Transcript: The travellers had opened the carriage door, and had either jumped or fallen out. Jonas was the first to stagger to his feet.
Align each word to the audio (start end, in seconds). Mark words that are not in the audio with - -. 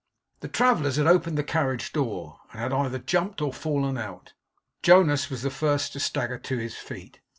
The 0.39 0.47
travellers 0.47 0.95
had 0.95 1.05
opened 1.05 1.37
the 1.37 1.43
carriage 1.43 1.93
door, 1.93 2.39
and 2.51 2.59
had 2.59 2.73
either 2.73 2.97
jumped 2.97 3.39
or 3.39 3.53
fallen 3.53 3.99
out. 3.99 4.33
Jonas 4.81 5.29
was 5.29 5.43
the 5.43 5.51
first 5.51 5.93
to 5.93 5.99
stagger 5.99 6.39
to 6.39 6.57
his 6.57 6.75
feet. 6.75 7.19